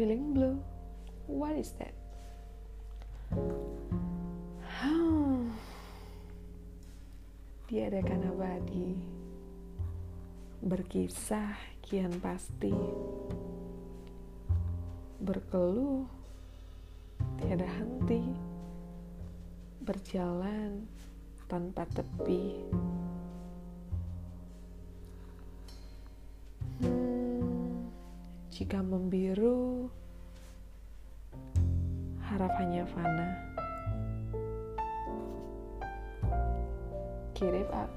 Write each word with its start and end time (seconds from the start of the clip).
feeling 0.00 0.32
blue. 0.32 0.56
What 1.28 1.60
is 1.60 1.76
that? 1.76 1.92
Diadakan 7.68 8.32
abadi 8.32 8.96
Berkisah 10.64 11.52
kian 11.84 12.16
pasti 12.16 12.72
Berkeluh 15.20 16.08
Tiada 17.36 17.68
henti 17.68 18.24
Berjalan 19.84 20.88
tanpa 21.44 21.84
tepi 21.92 22.72
Jika 28.60 28.84
membiru 28.84 29.88
Harapannya 32.28 32.84
fana. 32.92 33.28
It 37.40 37.72
up 37.72 37.88